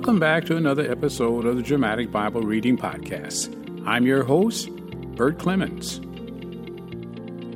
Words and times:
Welcome 0.00 0.18
back 0.18 0.46
to 0.46 0.56
another 0.56 0.90
episode 0.90 1.44
of 1.44 1.56
the 1.56 1.62
Dramatic 1.62 2.10
Bible 2.10 2.40
Reading 2.40 2.78
Podcast. 2.78 3.54
I'm 3.86 4.06
your 4.06 4.24
host, 4.24 4.70
Bert 5.14 5.38
Clemens. 5.38 6.00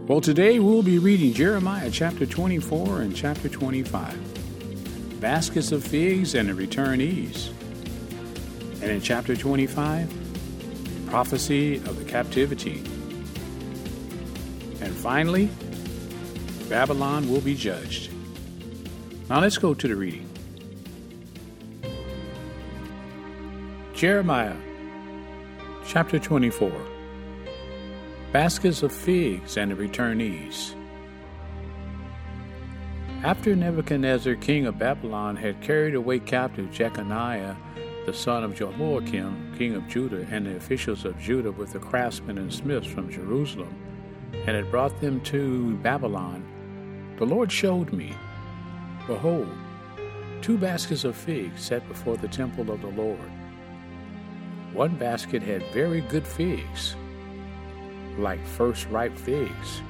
Well, 0.06 0.20
today 0.20 0.58
we'll 0.58 0.82
be 0.82 0.98
reading 0.98 1.32
Jeremiah 1.32 1.90
chapter 1.90 2.26
24 2.26 3.00
and 3.00 3.16
chapter 3.16 3.48
25 3.48 5.20
baskets 5.22 5.72
of 5.72 5.82
figs 5.82 6.34
and 6.34 6.50
the 6.50 6.52
returnees. 6.52 7.48
And 8.82 8.90
in 8.90 9.00
chapter 9.00 9.34
25, 9.34 11.06
prophecy 11.06 11.76
of 11.76 11.98
the 11.98 12.04
captivity. 12.04 12.80
And 14.82 14.94
finally, 14.94 15.48
Babylon 16.68 17.30
will 17.30 17.40
be 17.40 17.54
judged. 17.54 18.10
Now 19.30 19.40
let's 19.40 19.56
go 19.56 19.72
to 19.72 19.88
the 19.88 19.96
reading. 19.96 20.33
Jeremiah 24.04 24.54
chapter 25.86 26.18
24 26.18 26.70
Baskets 28.32 28.82
of 28.82 28.92
figs 28.92 29.56
and 29.56 29.70
the 29.70 29.74
returnees. 29.74 30.74
After 33.22 33.56
Nebuchadnezzar, 33.56 34.34
king 34.34 34.66
of 34.66 34.78
Babylon, 34.78 35.36
had 35.36 35.62
carried 35.62 35.94
away 35.94 36.18
captive 36.18 36.70
Jeconiah, 36.70 37.56
the 38.04 38.12
son 38.12 38.44
of 38.44 38.54
Jehoiakim, 38.54 39.54
king 39.56 39.74
of 39.74 39.88
Judah, 39.88 40.26
and 40.30 40.44
the 40.44 40.56
officials 40.56 41.06
of 41.06 41.18
Judah 41.18 41.52
with 41.52 41.72
the 41.72 41.78
craftsmen 41.78 42.36
and 42.36 42.52
smiths 42.52 42.86
from 42.86 43.10
Jerusalem, 43.10 43.74
and 44.32 44.54
had 44.54 44.70
brought 44.70 45.00
them 45.00 45.22
to 45.22 45.76
Babylon, 45.76 46.44
the 47.16 47.24
Lord 47.24 47.50
showed 47.50 47.90
me, 47.90 48.12
behold, 49.06 49.48
two 50.42 50.58
baskets 50.58 51.04
of 51.04 51.16
figs 51.16 51.62
set 51.62 51.88
before 51.88 52.18
the 52.18 52.28
temple 52.28 52.70
of 52.70 52.82
the 52.82 52.88
Lord. 52.88 53.30
One 54.74 54.96
basket 54.96 55.40
had 55.40 55.62
very 55.72 56.00
good 56.00 56.26
figs, 56.26 56.96
like 58.18 58.44
first 58.44 58.88
ripe 58.88 59.16
figs. 59.16 59.80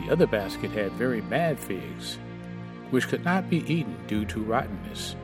The 0.00 0.10
other 0.10 0.26
basket 0.26 0.70
had 0.70 0.92
very 0.92 1.20
bad 1.20 1.60
figs, 1.60 2.16
which 2.88 3.06
could 3.08 3.22
not 3.22 3.50
be 3.50 3.58
eaten 3.70 3.94
due 4.06 4.24
to 4.24 4.42
rottenness. 4.42 5.14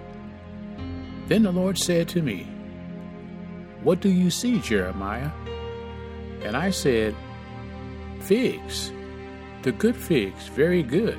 Then 1.29 1.45
the 1.45 1.51
Lord 1.51 1.79
said 1.79 2.11
to 2.11 2.21
me, 2.21 2.47
What 3.83 4.01
do 4.01 4.11
you 4.11 4.31
see, 4.31 4.61
Jeremiah? 4.61 5.31
And 6.43 6.55
I 6.55 6.69
said, 6.69 7.17
Figs. 8.21 8.93
The 9.63 9.73
good 9.73 9.97
figs, 9.97 10.49
very 10.49 10.83
good, 10.83 11.19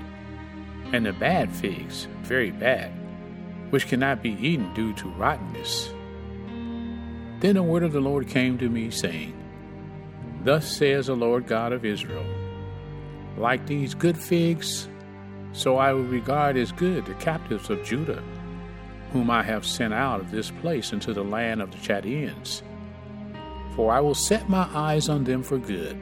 and 0.94 1.04
the 1.04 1.14
bad 1.14 1.52
figs, 1.52 2.08
very 2.22 2.52
bad, 2.52 2.92
which 3.72 3.88
cannot 3.88 4.22
be 4.22 4.34
eaten 4.34 4.72
due 4.76 4.94
to 4.94 5.10
rottenness. 5.10 5.90
Then 7.40 7.56
a 7.56 7.64
word 7.64 7.84
of 7.84 7.94
the 7.94 8.02
Lord 8.02 8.28
came 8.28 8.58
to 8.58 8.70
me, 8.70 8.92
saying, 8.92 9.34
Thus 10.44 10.70
says 10.70 11.08
the 11.08 11.16
Lord 11.16 11.48
God 11.48 11.72
of 11.72 11.86
Israel, 11.86 12.26
Like 13.38 13.66
these 13.66 13.94
good 13.94 14.18
figs, 14.18 14.90
so 15.54 15.78
I 15.78 15.94
will 15.94 16.04
regard 16.04 16.58
as 16.58 16.74
good 16.74 17.06
the 17.06 17.14
captives 17.16 17.70
of 17.70 17.84
Judah, 17.84 18.22
whom 19.14 19.32
I 19.32 19.42
have 19.44 19.66
sent 19.66 19.94
out 19.94 20.20
of 20.20 20.32
this 20.32 20.52
place 20.52 20.92
into 20.92 21.14
the 21.14 21.24
land 21.24 21.62
of 21.62 21.72
the 21.72 21.78
Chaldeans. 21.78 22.62
For 23.76 23.94
I 23.94 24.02
will 24.02 24.16
set 24.16 24.50
my 24.50 24.70
eyes 24.74 25.08
on 25.08 25.24
them 25.24 25.42
for 25.42 25.58
good, 25.58 25.98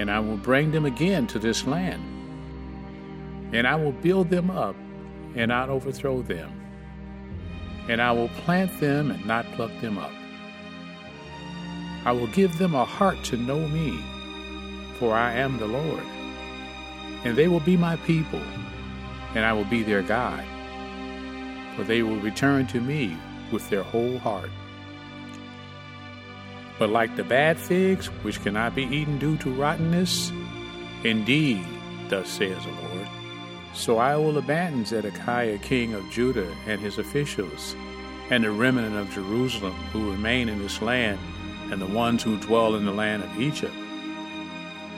and 0.00 0.10
I 0.10 0.18
will 0.18 0.36
bring 0.36 0.72
them 0.72 0.86
again 0.86 1.28
to 1.28 1.38
this 1.38 1.66
land, 1.66 2.02
and 3.54 3.64
I 3.64 3.76
will 3.76 3.92
build 3.92 4.28
them 4.28 4.50
up 4.50 4.74
and 5.36 5.50
not 5.50 5.68
overthrow 5.68 6.22
them 6.22 6.59
and 7.90 8.00
I 8.00 8.12
will 8.12 8.28
plant 8.28 8.78
them 8.78 9.10
and 9.10 9.26
not 9.26 9.50
pluck 9.54 9.72
them 9.80 9.98
up. 9.98 10.12
I 12.04 12.12
will 12.12 12.28
give 12.28 12.56
them 12.56 12.72
a 12.72 12.84
heart 12.84 13.20
to 13.24 13.36
know 13.36 13.66
me, 13.66 13.98
for 14.94 15.12
I 15.12 15.32
am 15.32 15.58
the 15.58 15.66
Lord. 15.66 16.04
And 17.24 17.36
they 17.36 17.48
will 17.48 17.58
be 17.58 17.76
my 17.76 17.96
people, 17.96 18.40
and 19.34 19.44
I 19.44 19.52
will 19.52 19.64
be 19.64 19.82
their 19.82 20.02
God, 20.02 20.44
for 21.74 21.82
they 21.82 22.04
will 22.04 22.20
return 22.20 22.68
to 22.68 22.80
me 22.80 23.16
with 23.50 23.68
their 23.70 23.82
whole 23.82 24.18
heart. 24.18 24.50
But 26.78 26.90
like 26.90 27.16
the 27.16 27.24
bad 27.24 27.58
figs, 27.58 28.06
which 28.22 28.40
cannot 28.40 28.76
be 28.76 28.84
eaten 28.84 29.18
due 29.18 29.36
to 29.38 29.50
rottenness, 29.50 30.30
indeed, 31.02 31.66
thus 32.08 32.28
says 32.28 32.64
the 32.64 32.70
Lord, 32.70 33.08
so 33.72 33.98
I 33.98 34.16
will 34.16 34.38
abandon 34.38 34.84
Zedekiah 34.84 35.58
king 35.58 35.94
of 35.94 36.10
Judah 36.10 36.54
and 36.66 36.80
his 36.80 36.98
officials, 36.98 37.76
and 38.30 38.44
the 38.44 38.50
remnant 38.50 38.96
of 38.96 39.10
Jerusalem 39.10 39.74
who 39.92 40.10
remain 40.10 40.48
in 40.48 40.58
this 40.58 40.82
land, 40.82 41.18
and 41.70 41.80
the 41.80 41.86
ones 41.86 42.22
who 42.22 42.38
dwell 42.38 42.74
in 42.74 42.84
the 42.84 42.92
land 42.92 43.22
of 43.22 43.40
Egypt. 43.40 43.74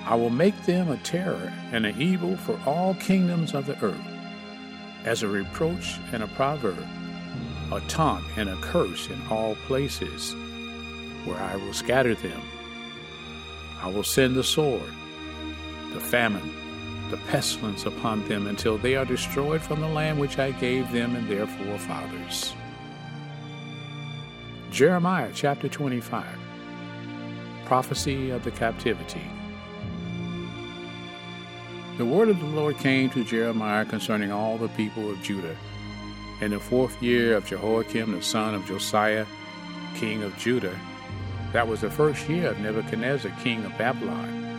I 0.04 0.14
will 0.14 0.30
make 0.30 0.60
them 0.64 0.90
a 0.90 0.96
terror 0.98 1.52
and 1.70 1.86
an 1.86 2.00
evil 2.00 2.36
for 2.36 2.58
all 2.66 2.94
kingdoms 2.94 3.54
of 3.54 3.66
the 3.66 3.78
earth, 3.84 3.96
as 5.04 5.22
a 5.22 5.28
reproach 5.28 5.98
and 6.12 6.22
a 6.22 6.28
proverb, 6.28 6.86
a 7.70 7.80
taunt 7.88 8.24
and 8.36 8.48
a 8.48 8.56
curse 8.56 9.08
in 9.08 9.20
all 9.28 9.54
places 9.66 10.34
where 11.24 11.38
I 11.38 11.56
will 11.56 11.72
scatter 11.72 12.14
them. 12.14 12.40
I 13.80 13.88
will 13.88 14.04
send 14.04 14.34
the 14.34 14.44
sword, 14.44 14.92
the 15.92 16.00
famine, 16.00 16.52
the 17.12 17.18
pestilence 17.28 17.84
upon 17.84 18.26
them 18.26 18.46
until 18.46 18.78
they 18.78 18.96
are 18.96 19.04
destroyed 19.04 19.60
from 19.60 19.82
the 19.82 19.86
land 19.86 20.18
which 20.18 20.38
I 20.38 20.50
gave 20.52 20.90
them 20.90 21.14
and 21.14 21.28
their 21.28 21.46
forefathers. 21.46 22.54
Jeremiah 24.70 25.30
chapter 25.34 25.68
25 25.68 26.24
Prophecy 27.66 28.30
of 28.30 28.42
the 28.44 28.50
Captivity. 28.50 29.20
The 31.98 32.06
word 32.06 32.30
of 32.30 32.40
the 32.40 32.46
Lord 32.46 32.78
came 32.78 33.10
to 33.10 33.24
Jeremiah 33.24 33.84
concerning 33.84 34.32
all 34.32 34.56
the 34.56 34.68
people 34.68 35.10
of 35.10 35.22
Judah. 35.22 35.56
In 36.40 36.52
the 36.52 36.60
fourth 36.60 37.02
year 37.02 37.36
of 37.36 37.44
Jehoiakim 37.44 38.12
the 38.12 38.22
son 38.22 38.54
of 38.54 38.64
Josiah, 38.64 39.26
king 39.96 40.22
of 40.22 40.34
Judah, 40.38 40.78
that 41.52 41.68
was 41.68 41.82
the 41.82 41.90
first 41.90 42.26
year 42.30 42.48
of 42.48 42.58
Nebuchadnezzar, 42.60 43.30
king 43.42 43.62
of 43.66 43.76
Babylon 43.76 44.51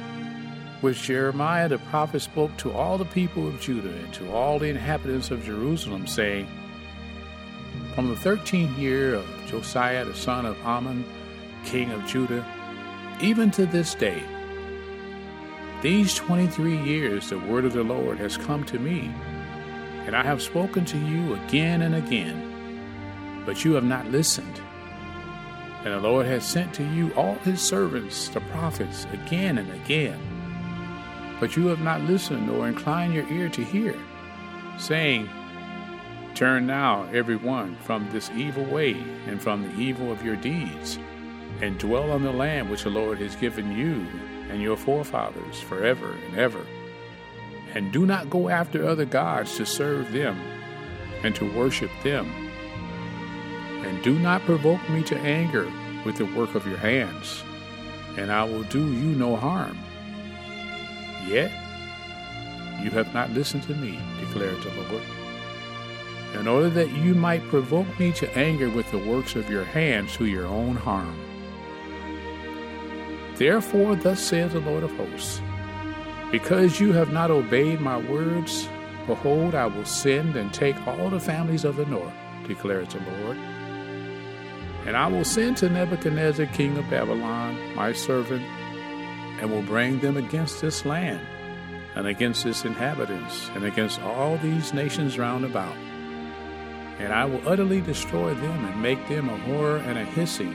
which 0.84 1.04
Jeremiah 1.04 1.70
the 1.70 1.78
prophet 1.78 2.20
spoke 2.20 2.56
to 2.58 2.74
all 2.74 2.98
the 2.98 3.06
people 3.06 3.48
of 3.48 3.62
Judah 3.62 3.88
and 3.88 4.14
to 4.16 4.30
all 4.34 4.60
the 4.60 4.68
inhabitants 4.68 5.32
of 5.32 5.46
Jerusalem, 5.46 6.06
saying, 6.06 6.46
From 7.96 8.10
the 8.10 8.18
thirteenth 8.18 8.78
year 8.78 9.16
of 9.16 9.26
Josiah 9.48 10.04
the 10.04 10.14
son 10.14 10.46
of 10.46 10.60
Amon, 10.66 11.06
king 11.64 11.90
of 11.92 12.06
Judah, 12.06 12.46
even 13.22 13.50
to 13.52 13.66
this 13.66 13.96
day, 13.96 14.22
these 15.82 16.14
twenty 16.16 16.48
three 16.48 16.78
years 16.84 17.30
the 17.30 17.40
word 17.40 17.64
of 17.64 17.72
the 17.72 17.84
Lord 17.84 18.18
has 18.18 18.36
come 18.36 18.66
to 18.66 18.78
me, 18.78 19.10
and 20.06 20.14
I 20.18 20.24
have 20.24 20.42
spoken 20.42 20.84
to 20.84 20.98
you 20.98 21.36
again 21.36 21.84
and 21.84 21.96
again, 21.96 23.44
but 23.46 23.64
you 23.64 23.72
have 23.76 23.86
not 23.86 24.12
listened. 24.12 24.60
And 25.86 25.94
the 25.94 26.00
Lord 26.02 26.26
has 26.26 26.46
sent 26.46 26.74
to 26.74 26.84
you 26.84 27.14
all 27.14 27.36
his 27.36 27.62
servants, 27.62 28.28
the 28.28 28.42
prophets, 28.42 29.08
again 29.14 29.58
and 29.58 29.72
again 29.72 30.33
but 31.44 31.58
you 31.58 31.68
have 31.68 31.82
not 31.82 32.00
listened 32.04 32.50
or 32.50 32.70
inclined 32.70 33.14
your 33.14 33.28
ear 33.28 33.50
to 33.50 33.62
hear, 33.62 34.00
saying, 34.78 35.30
Turn 36.36 36.66
now, 36.66 37.04
every 37.12 37.36
one, 37.36 37.76
from 37.82 38.10
this 38.12 38.32
evil 38.32 38.64
way 38.64 38.94
and 39.28 39.42
from 39.42 39.62
the 39.62 39.76
evil 39.78 40.10
of 40.10 40.24
your 40.24 40.38
deeds, 40.38 40.98
and 41.60 41.78
dwell 41.78 42.12
on 42.12 42.24
the 42.24 42.32
land 42.32 42.70
which 42.70 42.84
the 42.84 42.90
Lord 42.90 43.18
has 43.18 43.36
given 43.36 43.78
you 43.78 44.08
and 44.50 44.62
your 44.62 44.78
forefathers 44.78 45.60
forever 45.60 46.16
and 46.30 46.40
ever. 46.40 46.66
And 47.74 47.92
do 47.92 48.06
not 48.06 48.30
go 48.30 48.48
after 48.48 48.88
other 48.88 49.04
gods 49.04 49.58
to 49.58 49.66
serve 49.66 50.14
them 50.14 50.40
and 51.24 51.36
to 51.36 51.58
worship 51.58 51.92
them. 52.06 52.26
And 53.86 54.02
do 54.02 54.18
not 54.18 54.44
provoke 54.44 54.90
me 54.90 55.04
to 55.04 55.20
anger 55.20 55.70
with 56.06 56.16
the 56.16 56.26
work 56.38 56.56
of 56.56 56.66
your 56.66 56.78
hands, 56.78 57.44
and 58.18 58.32
I 58.32 58.46
will 58.46 58.64
do 58.64 58.94
you 58.94 59.14
no 59.14 59.36
harm. 59.36 59.78
Yet 61.28 61.52
you 62.82 62.92
have 62.92 63.14
not 63.14 63.32
listened 63.32 63.64
to 63.64 63.76
me, 63.76 64.00
declared 64.20 64.62
the 64.62 64.70
Lord. 64.92 65.04
In 66.34 66.48
order 66.48 66.70
that 66.72 66.92
you 66.92 67.14
might 67.14 67.48
provoke 67.48 68.00
me 68.00 68.12
to 68.14 68.38
anger 68.38 68.70
with 68.70 68.90
the 68.92 68.98
works 68.98 69.36
of 69.36 69.50
your 69.50 69.64
hands 69.64 70.18
to 70.18 70.26
your 70.26 70.46
own 70.46 70.76
harm. 70.76 71.16
Therefore, 73.36 73.96
thus 73.96 74.20
says 74.20 74.54
the 74.54 74.60
Lord 74.60 74.84
of 74.84 74.92
hosts 74.98 75.42
Because 76.32 76.80
you 76.80 76.92
have 76.94 77.14
not 77.14 77.32
obeyed 77.32 77.80
my 77.80 77.98
words, 77.98 78.68
behold, 79.08 79.56
I 79.56 79.68
will 79.68 79.86
send 79.86 80.36
and 80.36 80.54
take 80.54 80.76
all 80.88 81.10
the 81.10 81.20
families 81.20 81.66
of 81.66 81.76
the 81.76 81.86
north, 81.86 82.14
declares 82.48 82.90
the 82.90 83.00
Lord. 83.22 83.38
And 84.86 84.98
I 84.98 85.08
will 85.08 85.24
send 85.24 85.58
to 85.58 85.70
Nebuchadnezzar, 85.70 86.48
king 86.48 86.78
of 86.78 86.90
Babylon, 86.90 87.58
my 87.76 87.94
servant, 87.94 88.44
and 89.44 89.52
will 89.52 89.62
bring 89.64 90.00
them 90.00 90.16
against 90.16 90.62
this 90.62 90.86
land, 90.86 91.20
and 91.96 92.08
against 92.08 92.46
its 92.46 92.64
inhabitants, 92.64 93.50
and 93.56 93.66
against 93.66 94.02
all 94.02 94.38
these 94.38 94.74
nations 94.74 95.20
round 95.20 95.44
about. 95.44 95.76
and 97.00 97.12
I 97.12 97.26
will 97.26 97.46
utterly 97.48 97.82
destroy 97.82 98.34
them 98.34 98.66
and 98.66 98.82
make 98.82 99.06
them 99.10 99.28
a 99.28 99.38
horror 99.40 99.78
and 99.78 99.98
a 99.98 100.06
hissing 100.06 100.54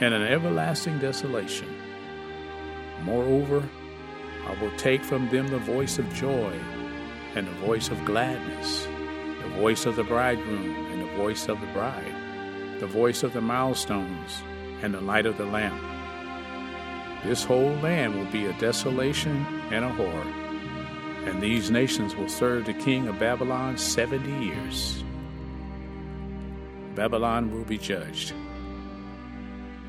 and 0.00 0.12
an 0.12 0.22
everlasting 0.22 0.98
desolation. 0.98 1.68
Moreover, 3.02 3.62
I 4.48 4.60
will 4.60 4.76
take 4.76 5.04
from 5.04 5.28
them 5.28 5.46
the 5.48 5.58
voice 5.58 5.98
of 5.98 6.12
joy 6.12 6.52
and 7.36 7.46
the 7.46 7.52
voice 7.66 7.90
of 7.90 8.04
gladness, 8.04 8.88
the 9.42 9.50
voice 9.60 9.86
of 9.86 9.94
the 9.94 10.02
bridegroom 10.02 10.74
and 10.90 11.02
the 11.02 11.16
voice 11.16 11.48
of 11.48 11.60
the 11.60 11.66
bride, 11.68 12.80
the 12.80 12.86
voice 12.88 13.22
of 13.22 13.32
the 13.34 13.40
milestones 13.40 14.42
and 14.82 14.92
the 14.92 15.00
light 15.00 15.26
of 15.26 15.36
the 15.36 15.44
lamp. 15.46 15.99
This 17.24 17.44
whole 17.44 17.74
land 17.82 18.14
will 18.14 18.30
be 18.32 18.46
a 18.46 18.52
desolation 18.54 19.44
and 19.70 19.84
a 19.84 19.90
horror, 19.90 20.26
and 21.26 21.42
these 21.42 21.70
nations 21.70 22.16
will 22.16 22.30
serve 22.30 22.64
the 22.64 22.72
king 22.72 23.08
of 23.08 23.18
Babylon 23.18 23.76
seventy 23.76 24.46
years. 24.46 25.04
Babylon 26.94 27.52
will 27.52 27.64
be 27.64 27.76
judged. 27.78 28.32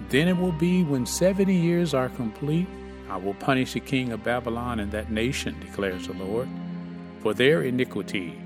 Then 0.09 0.27
it 0.27 0.37
will 0.37 0.51
be 0.51 0.83
when 0.83 1.05
seventy 1.05 1.55
years 1.55 1.93
are 1.93 2.09
complete, 2.09 2.67
I 3.09 3.15
will 3.15 3.33
punish 3.35 3.73
the 3.73 3.79
king 3.79 4.11
of 4.11 4.23
Babylon 4.23 4.81
and 4.81 4.91
that 4.91 5.09
nation, 5.09 5.57
declares 5.61 6.07
the 6.07 6.13
Lord, 6.13 6.49
for 7.21 7.33
their 7.33 7.63
iniquity 7.63 8.37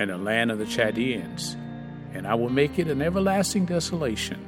and 0.00 0.10
the 0.10 0.18
land 0.18 0.50
of 0.50 0.58
the 0.58 0.66
Chaldeans, 0.66 1.56
and 2.12 2.26
I 2.26 2.34
will 2.34 2.50
make 2.50 2.78
it 2.78 2.88
an 2.88 3.02
everlasting 3.02 3.66
desolation. 3.66 4.44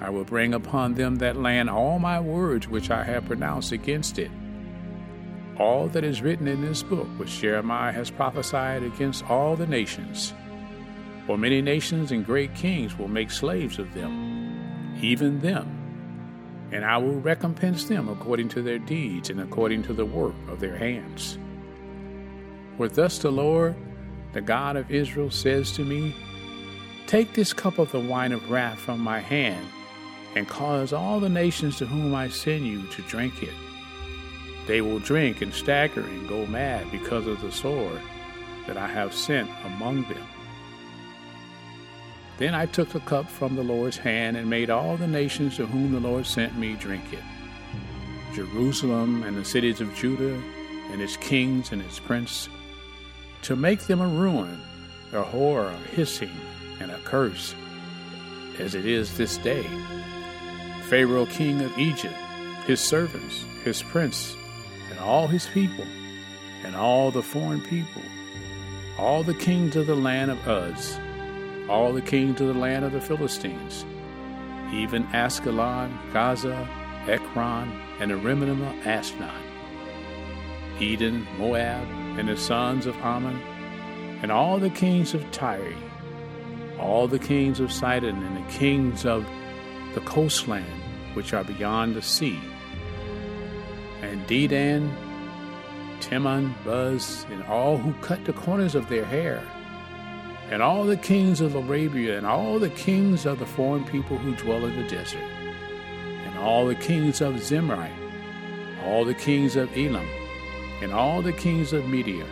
I 0.00 0.10
will 0.10 0.24
bring 0.24 0.54
upon 0.54 0.94
them 0.94 1.16
that 1.16 1.36
land 1.36 1.68
all 1.68 1.98
my 1.98 2.20
words 2.20 2.68
which 2.68 2.90
I 2.90 3.02
have 3.04 3.26
pronounced 3.26 3.72
against 3.72 4.18
it. 4.18 4.30
All 5.58 5.88
that 5.88 6.04
is 6.04 6.22
written 6.22 6.46
in 6.46 6.60
this 6.60 6.82
book 6.82 7.08
which 7.16 7.40
Jeremiah 7.40 7.92
has 7.92 8.10
prophesied 8.10 8.84
against 8.84 9.28
all 9.28 9.56
the 9.56 9.66
nations. 9.66 10.32
For 11.26 11.36
many 11.36 11.60
nations 11.60 12.12
and 12.12 12.24
great 12.24 12.54
kings 12.54 12.96
will 12.96 13.08
make 13.08 13.30
slaves 13.30 13.78
of 13.78 13.92
them, 13.92 14.96
even 15.02 15.40
them. 15.40 15.74
And 16.70 16.84
I 16.84 16.96
will 16.98 17.20
recompense 17.20 17.84
them 17.84 18.08
according 18.08 18.50
to 18.50 18.62
their 18.62 18.78
deeds 18.78 19.30
and 19.30 19.40
according 19.40 19.82
to 19.84 19.92
the 19.92 20.06
work 20.06 20.34
of 20.48 20.60
their 20.60 20.76
hands. 20.76 21.38
For 22.76 22.88
thus 22.88 23.18
the 23.18 23.32
Lord, 23.32 23.74
the 24.32 24.40
God 24.40 24.76
of 24.76 24.90
Israel, 24.90 25.30
says 25.30 25.72
to 25.72 25.84
me 25.84 26.14
Take 27.06 27.32
this 27.32 27.52
cup 27.52 27.78
of 27.78 27.90
the 27.90 28.00
wine 28.00 28.32
of 28.32 28.50
wrath 28.50 28.78
from 28.78 29.00
my 29.00 29.18
hand, 29.18 29.66
and 30.34 30.48
cause 30.48 30.92
all 30.92 31.20
the 31.20 31.28
nations 31.28 31.78
to 31.78 31.86
whom 31.86 32.14
I 32.14 32.28
send 32.28 32.66
you 32.66 32.86
to 32.88 33.02
drink 33.02 33.42
it. 33.42 33.54
They 34.66 34.80
will 34.80 34.98
drink 34.98 35.40
and 35.40 35.52
stagger 35.52 36.02
and 36.02 36.28
go 36.28 36.46
mad 36.46 36.90
because 36.90 37.26
of 37.26 37.40
the 37.40 37.50
sword 37.50 38.00
that 38.66 38.76
I 38.76 38.86
have 38.86 39.14
sent 39.14 39.50
among 39.64 40.02
them. 40.02 40.26
Then 42.36 42.54
I 42.54 42.66
took 42.66 42.90
the 42.90 43.00
cup 43.00 43.28
from 43.28 43.56
the 43.56 43.64
Lord's 43.64 43.96
hand 43.96 44.36
and 44.36 44.48
made 44.48 44.70
all 44.70 44.96
the 44.96 45.08
nations 45.08 45.56
to 45.56 45.66
whom 45.66 45.92
the 45.92 46.00
Lord 46.00 46.26
sent 46.26 46.56
me 46.56 46.74
drink 46.74 47.12
it. 47.12 47.22
Jerusalem 48.34 49.24
and 49.24 49.36
the 49.36 49.44
cities 49.44 49.80
of 49.80 49.94
Judah 49.94 50.40
and 50.92 51.00
its 51.02 51.16
kings 51.16 51.72
and 51.72 51.82
its 51.82 51.98
prince, 51.98 52.48
to 53.42 53.56
make 53.56 53.80
them 53.80 54.00
a 54.00 54.06
ruin, 54.06 54.60
a 55.12 55.22
horror, 55.22 55.68
a 55.68 55.88
hissing, 55.94 56.30
and 56.80 56.90
a 56.90 56.98
curse, 56.98 57.54
as 58.58 58.74
it 58.74 58.86
is 58.86 59.16
this 59.16 59.38
day. 59.38 59.66
Pharaoh 60.88 61.26
king 61.26 61.60
of 61.60 61.78
Egypt, 61.78 62.14
his 62.66 62.80
servants, 62.80 63.44
his 63.62 63.82
prince, 63.82 64.34
and 64.88 64.98
all 64.98 65.26
his 65.26 65.46
people, 65.48 65.84
and 66.64 66.74
all 66.74 67.10
the 67.10 67.22
foreign 67.22 67.60
people, 67.60 68.00
all 68.98 69.22
the 69.22 69.34
kings 69.34 69.76
of 69.76 69.86
the 69.86 69.94
land 69.94 70.30
of 70.30 70.38
Uz, 70.48 70.98
all 71.68 71.92
the 71.92 72.00
kings 72.00 72.40
of 72.40 72.46
the 72.46 72.54
land 72.54 72.86
of 72.86 72.92
the 72.92 73.02
Philistines, 73.02 73.84
even 74.72 75.04
Ascalon, 75.12 75.92
Gaza, 76.14 76.66
Ekron, 77.06 77.70
and 78.00 78.10
the 78.10 78.16
remnant 78.16 78.62
of 78.62 78.86
Ashdod, 78.86 79.30
Edom, 80.80 81.28
Moab, 81.36 81.86
and 82.18 82.30
the 82.30 82.36
sons 82.38 82.86
of 82.86 82.96
Ammon, 83.02 83.38
and 84.22 84.32
all 84.32 84.58
the 84.58 84.70
kings 84.70 85.12
of 85.12 85.30
Tyre, 85.32 85.74
all 86.80 87.06
the 87.06 87.18
kings 87.18 87.60
of 87.60 87.70
Sidon, 87.70 88.22
and 88.22 88.36
the 88.38 88.50
kings 88.50 89.04
of 89.04 89.26
the 89.98 90.04
coastland 90.04 90.64
which 91.14 91.32
are 91.32 91.42
beyond 91.42 91.96
the 91.96 92.02
sea, 92.02 92.38
and 94.00 94.24
Dedan, 94.28 94.88
Teman, 95.98 96.54
Buz, 96.64 97.26
and 97.32 97.42
all 97.44 97.76
who 97.76 97.92
cut 97.94 98.24
the 98.24 98.32
corners 98.32 98.76
of 98.76 98.88
their 98.88 99.04
hair 99.04 99.42
and 100.50 100.62
all 100.62 100.84
the 100.84 100.96
kings 100.96 101.40
of 101.40 101.56
Arabia, 101.56 102.16
and 102.16 102.26
all 102.26 102.58
the 102.58 102.70
kings 102.70 103.26
of 103.26 103.38
the 103.38 103.44
foreign 103.44 103.84
people 103.84 104.16
who 104.16 104.34
dwell 104.36 104.64
in 104.64 104.74
the 104.76 104.88
desert, 104.88 105.20
and 105.20 106.38
all 106.38 106.64
the 106.64 106.76
kings 106.76 107.20
of 107.20 107.38
Zimri, 107.42 107.90
all 108.84 109.04
the 109.04 109.12
kings 109.12 109.56
of 109.56 109.76
Elam, 109.76 110.08
and 110.80 110.92
all 110.92 111.20
the 111.20 111.34
kings 111.34 111.74
of 111.74 111.86
Media, 111.86 112.24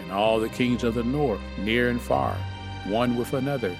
and 0.00 0.10
all 0.10 0.40
the 0.40 0.48
kings 0.48 0.82
of 0.82 0.94
the 0.94 1.04
north, 1.04 1.40
near 1.58 1.90
and 1.90 2.00
far, 2.00 2.34
one 2.86 3.16
with 3.16 3.34
another, 3.34 3.76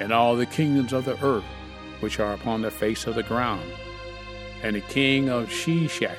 and 0.00 0.12
all 0.12 0.34
the 0.34 0.46
kingdoms 0.46 0.92
of 0.92 1.04
the 1.04 1.22
earth 1.22 1.44
which 2.00 2.20
are 2.20 2.34
upon 2.34 2.62
the 2.62 2.70
face 2.70 3.06
of 3.06 3.14
the 3.14 3.22
ground. 3.22 3.70
And 4.62 4.76
the 4.76 4.80
king 4.80 5.28
of 5.28 5.48
Sheshach 5.48 6.16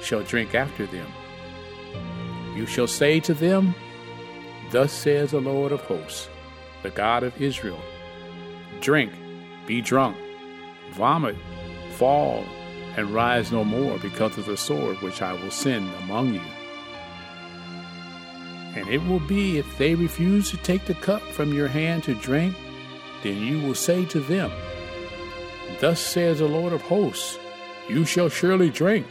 shall 0.00 0.22
drink 0.22 0.54
after 0.54 0.86
them. 0.86 1.06
You 2.56 2.66
shall 2.66 2.86
say 2.86 3.20
to 3.20 3.34
them, 3.34 3.74
Thus 4.70 4.92
says 4.92 5.32
the 5.32 5.40
Lord 5.40 5.72
of 5.72 5.80
hosts, 5.82 6.28
the 6.82 6.90
God 6.90 7.22
of 7.22 7.40
Israel 7.40 7.80
Drink, 8.80 9.12
be 9.66 9.80
drunk, 9.80 10.16
vomit, 10.92 11.36
fall, 11.92 12.44
and 12.96 13.10
rise 13.10 13.50
no 13.50 13.64
more 13.64 13.98
because 13.98 14.36
of 14.36 14.46
the 14.46 14.56
sword 14.56 15.00
which 15.00 15.22
I 15.22 15.32
will 15.32 15.50
send 15.50 15.92
among 16.02 16.34
you. 16.34 16.42
And 18.76 18.88
it 18.88 19.02
will 19.06 19.20
be 19.20 19.58
if 19.58 19.78
they 19.78 19.94
refuse 19.94 20.50
to 20.50 20.56
take 20.58 20.84
the 20.84 20.94
cup 20.94 21.22
from 21.22 21.54
your 21.54 21.68
hand 21.68 22.04
to 22.04 22.14
drink, 22.14 22.56
then 23.22 23.38
you 23.38 23.60
will 23.62 23.74
say 23.74 24.04
to 24.06 24.20
them, 24.20 24.50
Thus 25.80 26.00
says 26.00 26.38
the 26.38 26.48
Lord 26.48 26.72
of 26.72 26.82
hosts, 26.82 27.38
You 27.88 28.04
shall 28.04 28.28
surely 28.28 28.70
drink. 28.70 29.06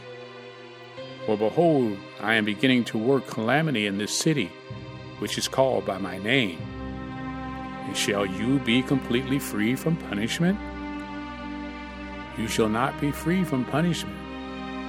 For 1.26 1.36
behold, 1.36 1.96
I 2.20 2.34
am 2.34 2.44
beginning 2.44 2.84
to 2.84 2.98
work 2.98 3.26
calamity 3.26 3.86
in 3.86 3.98
this 3.98 4.12
city 4.12 4.50
which 5.18 5.38
is 5.38 5.48
called 5.48 5.86
by 5.86 5.98
my 5.98 6.18
name. 6.18 6.58
And 7.86 7.96
shall 7.96 8.26
you 8.26 8.58
be 8.60 8.82
completely 8.82 9.38
free 9.38 9.74
from 9.74 9.96
punishment? 9.96 10.58
You 12.38 12.48
shall 12.48 12.68
not 12.68 13.00
be 13.00 13.12
free 13.12 13.44
from 13.44 13.64
punishment, 13.64 14.16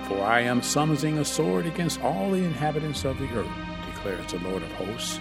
for 0.07 0.21
I 0.21 0.41
am 0.41 0.61
summoning 0.61 1.19
a 1.19 1.25
sword 1.25 1.65
against 1.65 2.01
all 2.01 2.31
the 2.31 2.43
inhabitants 2.43 3.05
of 3.05 3.19
the 3.19 3.29
earth, 3.33 3.47
declares 3.93 4.31
the 4.31 4.39
Lord 4.39 4.63
of 4.63 4.71
hosts. 4.73 5.19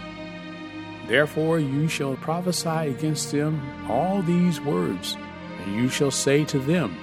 Therefore 1.06 1.58
you 1.58 1.86
shall 1.86 2.16
prophesy 2.16 2.90
against 2.90 3.30
them 3.30 3.60
all 3.90 4.22
these 4.22 4.60
words, 4.60 5.16
and 5.64 5.74
you 5.74 5.88
shall 5.88 6.10
say 6.10 6.44
to 6.44 6.58
them, 6.58 6.96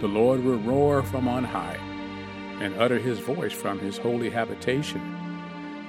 The 0.00 0.08
Lord 0.08 0.42
will 0.42 0.58
roar 0.58 1.02
from 1.02 1.28
on 1.28 1.44
high, 1.44 1.78
and 2.60 2.74
utter 2.76 2.98
his 2.98 3.18
voice 3.18 3.52
from 3.52 3.78
his 3.78 3.98
holy 3.98 4.30
habitation 4.30 5.16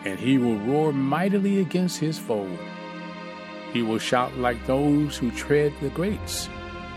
and 0.08 0.20
he 0.20 0.38
will 0.38 0.58
roar 0.60 0.94
mightily 0.94 1.60
against 1.60 2.00
his 2.00 2.18
foe. 2.18 2.50
He 3.74 3.82
will 3.82 4.00
shout 4.00 4.38
like 4.38 4.66
those 4.66 5.18
who 5.18 5.32
tread 5.32 5.74
the 5.82 5.90
grates 5.90 6.48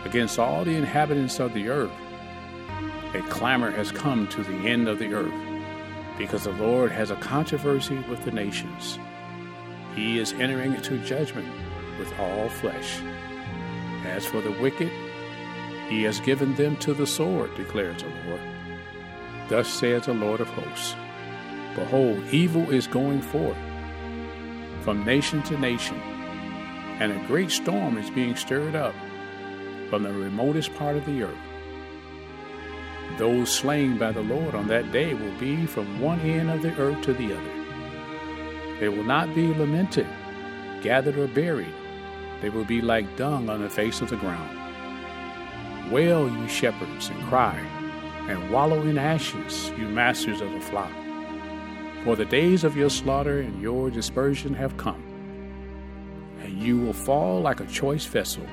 against 0.04 0.38
all 0.38 0.64
the 0.64 0.76
inhabitants 0.76 1.40
of 1.40 1.52
the 1.52 1.68
earth. 1.68 1.90
A 3.14 3.22
clamor 3.28 3.72
has 3.72 3.90
come 3.90 4.28
to 4.28 4.44
the 4.44 4.68
end 4.68 4.86
of 4.86 5.00
the 5.00 5.12
earth, 5.12 5.34
because 6.18 6.44
the 6.44 6.52
Lord 6.52 6.92
has 6.92 7.10
a 7.10 7.16
controversy 7.16 7.98
with 8.08 8.24
the 8.24 8.30
nations. 8.30 8.98
He 9.96 10.20
is 10.20 10.32
entering 10.34 10.74
into 10.74 11.04
judgment 11.04 11.48
with 11.98 12.16
all 12.20 12.48
flesh. 12.48 13.00
As 14.10 14.26
for 14.26 14.40
the 14.40 14.50
wicked, 14.50 14.90
he 15.88 16.02
has 16.02 16.18
given 16.20 16.54
them 16.56 16.76
to 16.78 16.92
the 16.92 17.06
sword, 17.06 17.54
declares 17.54 18.02
the 18.02 18.08
Lord. 18.26 18.40
Thus 19.48 19.68
says 19.68 20.06
the 20.06 20.14
Lord 20.14 20.40
of 20.40 20.48
hosts. 20.48 20.96
Behold, 21.76 22.22
evil 22.32 22.68
is 22.70 22.88
going 22.88 23.22
forth 23.22 23.56
from 24.82 25.04
nation 25.04 25.44
to 25.44 25.56
nation, 25.58 25.96
and 26.98 27.12
a 27.12 27.26
great 27.28 27.52
storm 27.52 27.98
is 27.98 28.10
being 28.10 28.34
stirred 28.34 28.74
up 28.74 28.94
from 29.88 30.02
the 30.02 30.12
remotest 30.12 30.74
part 30.74 30.96
of 30.96 31.06
the 31.06 31.22
earth. 31.22 31.46
Those 33.16 33.48
slain 33.48 33.96
by 33.96 34.10
the 34.10 34.22
Lord 34.22 34.56
on 34.56 34.66
that 34.68 34.90
day 34.90 35.14
will 35.14 35.38
be 35.38 35.66
from 35.66 36.00
one 36.00 36.20
end 36.20 36.50
of 36.50 36.62
the 36.62 36.76
earth 36.80 37.00
to 37.02 37.12
the 37.12 37.32
other. 37.32 38.80
They 38.80 38.88
will 38.88 39.04
not 39.04 39.34
be 39.36 39.54
lamented, 39.54 40.08
gathered, 40.82 41.16
or 41.16 41.28
buried. 41.28 41.74
They 42.40 42.50
will 42.50 42.64
be 42.64 42.80
like 42.80 43.16
dung 43.16 43.48
on 43.50 43.62
the 43.62 43.68
face 43.68 44.00
of 44.00 44.10
the 44.10 44.16
ground. 44.16 44.56
Wail, 45.92 46.28
you 46.28 46.48
shepherds, 46.48 47.08
and 47.08 47.22
cry, 47.24 47.58
and 48.28 48.50
wallow 48.50 48.80
in 48.82 48.96
ashes, 48.96 49.70
you 49.76 49.88
masters 49.88 50.40
of 50.40 50.50
the 50.52 50.60
flock. 50.60 50.92
For 52.04 52.16
the 52.16 52.24
days 52.24 52.64
of 52.64 52.76
your 52.76 52.88
slaughter 52.90 53.40
and 53.40 53.60
your 53.60 53.90
dispersion 53.90 54.54
have 54.54 54.76
come, 54.76 55.02
and 56.40 56.62
you 56.62 56.78
will 56.78 56.94
fall 56.94 57.40
like 57.40 57.60
a 57.60 57.66
choice 57.66 58.06
vessel. 58.06 58.46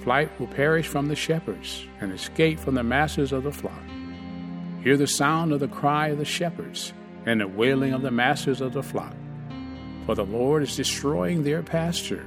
Flight 0.00 0.30
will 0.40 0.46
perish 0.48 0.88
from 0.88 1.06
the 1.06 1.14
shepherds 1.14 1.86
and 2.00 2.12
escape 2.12 2.58
from 2.58 2.74
the 2.74 2.82
masters 2.82 3.32
of 3.32 3.44
the 3.44 3.52
flock. 3.52 3.82
Hear 4.82 4.96
the 4.96 5.06
sound 5.06 5.52
of 5.52 5.60
the 5.60 5.68
cry 5.68 6.08
of 6.08 6.18
the 6.18 6.24
shepherds 6.24 6.92
and 7.26 7.40
the 7.40 7.48
wailing 7.48 7.92
of 7.92 8.02
the 8.02 8.10
masters 8.10 8.60
of 8.60 8.72
the 8.72 8.82
flock. 8.82 9.14
For 10.08 10.14
the 10.14 10.24
Lord 10.24 10.62
is 10.62 10.74
destroying 10.74 11.44
their 11.44 11.62
pasture, 11.62 12.24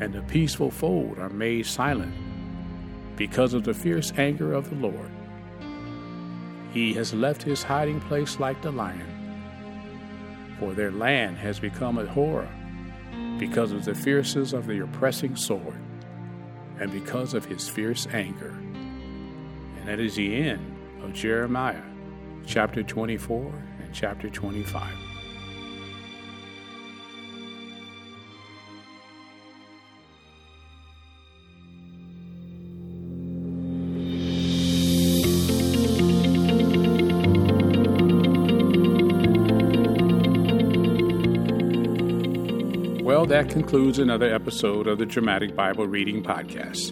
and 0.00 0.12
the 0.12 0.22
peaceful 0.22 0.68
fold 0.68 1.16
are 1.20 1.28
made 1.28 1.64
silent 1.64 2.12
because 3.14 3.54
of 3.54 3.62
the 3.62 3.72
fierce 3.72 4.12
anger 4.16 4.52
of 4.52 4.68
the 4.68 4.74
Lord. 4.74 5.12
He 6.72 6.92
has 6.94 7.14
left 7.14 7.40
his 7.40 7.62
hiding 7.62 8.00
place 8.00 8.40
like 8.40 8.60
the 8.62 8.72
lion, 8.72 10.56
for 10.58 10.72
their 10.72 10.90
land 10.90 11.38
has 11.38 11.60
become 11.60 11.98
a 11.98 12.06
horror 12.06 12.50
because 13.38 13.70
of 13.70 13.84
the 13.84 13.94
fierceness 13.94 14.52
of 14.52 14.66
the 14.66 14.82
oppressing 14.82 15.36
sword 15.36 15.78
and 16.80 16.90
because 16.90 17.32
of 17.32 17.44
his 17.44 17.68
fierce 17.68 18.08
anger. 18.12 18.58
And 19.78 19.86
that 19.86 20.00
is 20.00 20.16
the 20.16 20.34
end 20.34 20.76
of 21.04 21.12
Jeremiah 21.12 21.84
chapter 22.44 22.82
24 22.82 23.52
and 23.84 23.94
chapter 23.94 24.28
25. 24.28 25.11
Well, 43.22 43.28
that 43.28 43.50
concludes 43.50 44.00
another 44.00 44.34
episode 44.34 44.88
of 44.88 44.98
the 44.98 45.06
Dramatic 45.06 45.54
Bible 45.54 45.86
Reading 45.86 46.24
Podcast. 46.24 46.90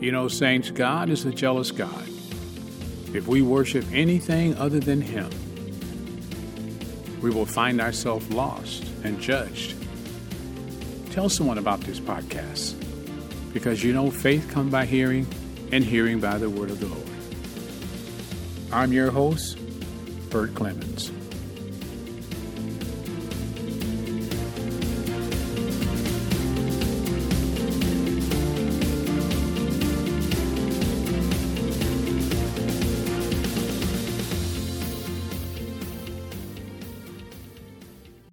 You 0.00 0.12
know, 0.12 0.28
Saints, 0.28 0.70
God 0.70 1.10
is 1.10 1.24
a 1.24 1.32
jealous 1.32 1.72
God. 1.72 2.08
If 3.12 3.26
we 3.26 3.42
worship 3.42 3.84
anything 3.90 4.54
other 4.54 4.78
than 4.78 5.00
Him, 5.00 5.28
we 7.20 7.30
will 7.30 7.44
find 7.44 7.80
ourselves 7.80 8.30
lost 8.30 8.84
and 9.02 9.20
judged. 9.20 9.74
Tell 11.10 11.28
someone 11.28 11.58
about 11.58 11.80
this 11.80 11.98
podcast 11.98 12.76
because 13.52 13.82
you 13.82 13.92
know 13.92 14.12
faith 14.12 14.48
comes 14.48 14.70
by 14.70 14.86
hearing 14.86 15.26
and 15.72 15.82
hearing 15.82 16.20
by 16.20 16.38
the 16.38 16.48
word 16.48 16.70
of 16.70 16.78
the 16.78 16.86
Lord. 16.86 17.02
I'm 18.70 18.92
your 18.92 19.10
host, 19.10 19.58
Bert 20.30 20.54
Clemens. 20.54 21.10